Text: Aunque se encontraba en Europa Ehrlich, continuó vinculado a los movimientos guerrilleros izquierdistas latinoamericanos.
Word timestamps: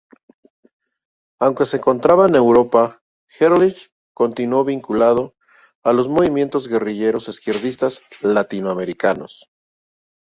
Aunque 1.39 1.65
se 1.67 1.77
encontraba 1.77 2.25
en 2.25 2.33
Europa 2.33 3.03
Ehrlich, 3.39 3.91
continuó 4.15 4.65
vinculado 4.65 5.35
a 5.83 5.93
los 5.93 6.09
movimientos 6.09 6.67
guerrilleros 6.67 7.27
izquierdistas 7.29 8.01
latinoamericanos. 8.23 9.51